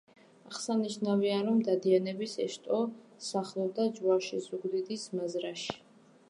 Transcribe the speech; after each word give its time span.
აღსანშნავია, 0.51 1.35
რომ 1.49 1.59
დადიანების 1.67 2.33
ეს 2.45 2.55
შტო 2.55 2.79
სახლობდა 3.27 3.87
ჯვარში, 3.99 4.41
ზუგდიდის 4.47 5.05
მაზრაში. 5.21 5.79